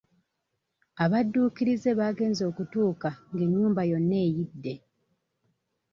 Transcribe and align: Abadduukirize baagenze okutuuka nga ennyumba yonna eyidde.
Abadduukirize 1.03 1.89
baagenze 1.99 2.41
okutuuka 2.51 3.09
nga 3.31 3.41
ennyumba 3.45 3.81
yonna 3.91 4.17
eyidde. 4.25 4.73